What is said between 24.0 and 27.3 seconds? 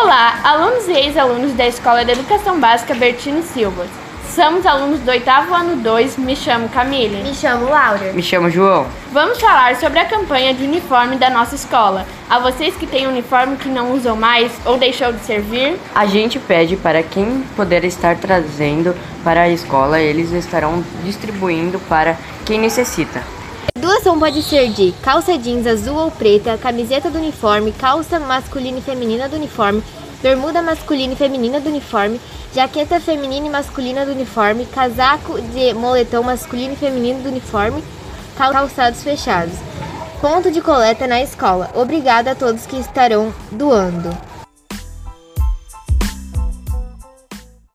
Pode ser de calça jeans azul ou preta, camiseta do